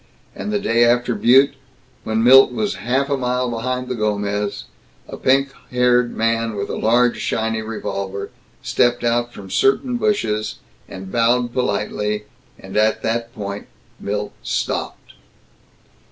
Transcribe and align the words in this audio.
And 0.35 0.51
the 0.51 0.57
day 0.59 0.83
after 0.83 1.13
Butte, 1.13 1.53
when 2.05 2.23
Milt 2.23 2.51
was 2.51 2.73
half 2.81 3.07
a 3.07 3.15
mile 3.17 3.51
behind 3.51 3.87
the 3.87 3.93
Gomez, 3.93 4.63
a 5.07 5.15
pink 5.15 5.53
haired 5.69 6.17
man 6.17 6.55
with 6.55 6.71
a 6.71 6.75
large, 6.75 7.19
shiny 7.19 7.61
revolver 7.61 8.31
stepped 8.63 9.03
out 9.03 9.31
from 9.31 9.51
certain 9.51 9.97
bushes, 9.97 10.55
and 10.89 11.11
bowed 11.11 11.53
politely, 11.53 12.23
and 12.57 12.75
at 12.77 13.03
that 13.03 13.31
point 13.35 13.67
Milt 13.99 14.33
stopped. 14.41 15.13